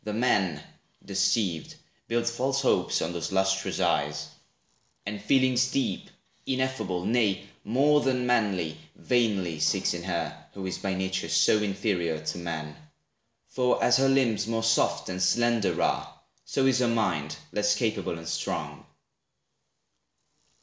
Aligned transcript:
The 0.03 0.13
man, 0.13 0.63
Deceived, 1.05 1.75
builds 2.07 2.31
false 2.31 2.63
hopes 2.63 3.03
on 3.03 3.13
those 3.13 3.31
lustrous 3.31 3.79
eyes, 3.79 4.29
And 5.05 5.21
feelings 5.21 5.69
deep, 5.69 6.09
ineffable, 6.47 7.05
nay, 7.05 7.45
more 7.63 8.01
Than 8.01 8.25
manly, 8.25 8.79
vainly 8.95 9.59
seeks 9.59 9.93
in 9.93 10.01
her, 10.05 10.35
who 10.55 10.65
is 10.65 10.79
By 10.79 10.95
nature 10.95 11.29
so 11.29 11.59
inferior 11.59 12.19
to 12.19 12.39
man. 12.39 12.75
For 13.49 13.83
as 13.83 13.97
her 13.97 14.09
limbs 14.09 14.47
more 14.47 14.63
soft 14.63 15.07
and 15.07 15.21
slender 15.21 15.79
are, 15.79 16.19
So 16.45 16.65
is 16.65 16.79
her 16.79 16.87
mind 16.87 17.37
less 17.51 17.75
capable 17.75 18.17
and 18.17 18.27
strong. 18.27 18.83